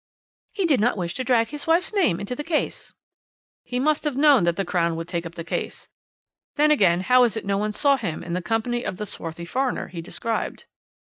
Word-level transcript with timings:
Why?" 0.55 0.63
"He 0.63 0.65
did 0.65 0.79
not 0.79 0.97
wish 0.97 1.13
to 1.13 1.23
drag 1.23 1.49
his 1.49 1.67
wife's 1.67 1.93
name 1.93 2.19
into 2.19 2.35
the 2.35 2.43
case." 2.43 2.91
"He 3.63 3.79
must 3.79 4.03
have 4.03 4.15
known 4.17 4.45
that 4.45 4.55
the 4.55 4.65
Crown 4.65 4.95
would 4.95 5.07
take 5.07 5.27
up 5.27 5.35
the 5.35 5.43
case. 5.43 5.89
Then, 6.55 6.71
again, 6.71 7.01
how 7.01 7.23
is 7.23 7.37
it 7.37 7.45
no 7.45 7.59
one 7.59 7.71
saw 7.71 7.97
him 7.97 8.23
in 8.23 8.33
the 8.33 8.41
company 8.41 8.83
of 8.83 8.97
the 8.97 9.05
swarthy 9.05 9.45
foreigner 9.45 9.89
he 9.89 10.01
described?" 10.01 10.65